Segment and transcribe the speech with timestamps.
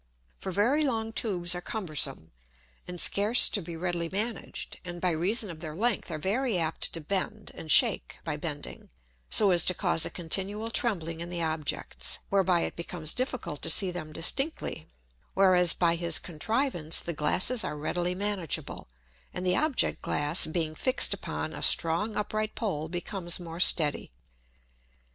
[0.39, 2.31] For very long Tubes are cumbersome,
[2.87, 6.91] and scarce to be readily managed, and by reason of their length are very apt
[6.93, 8.89] to bend, and shake by bending,
[9.29, 13.69] so as to cause a continual trembling in the Objects, whereby it becomes difficult to
[13.69, 14.87] see them distinctly:
[15.35, 18.87] whereas by his Contrivance the Glasses are readily manageable,
[19.35, 24.11] and the Object glass being fix'd upon a strong upright Pole becomes more steady.